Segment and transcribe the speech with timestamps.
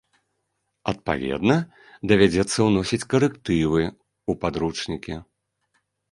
[0.91, 1.57] Адпаведна,
[2.11, 5.13] давядзецца ўносіць карэктывы ў падручнікі.